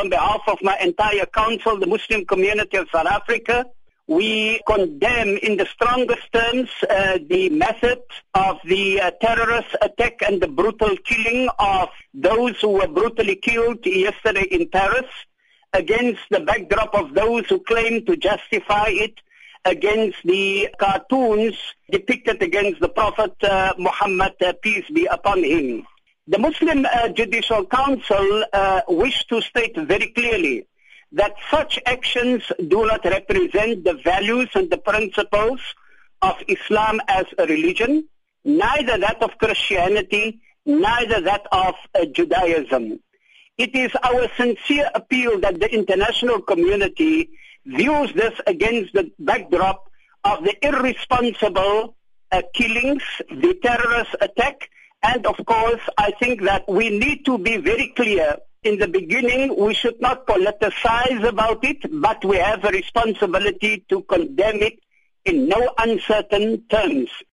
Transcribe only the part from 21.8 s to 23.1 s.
depicted against the